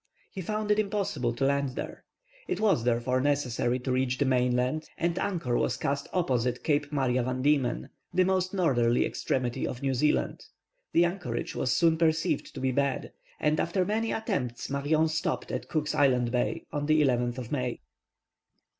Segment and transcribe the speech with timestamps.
[0.31, 2.05] He found it impossible to land there.
[2.47, 7.21] It was therefore necessary to reach the mainland, and anchor was cast opposite Cape Maria
[7.21, 10.43] Van Diemen, the most northerly extremity of New Zealand.
[10.91, 15.69] The anchorage was soon perceived to be bad, and after many attempts Marion stopped at
[15.69, 17.79] Cook's Island Bay on the 11th of May.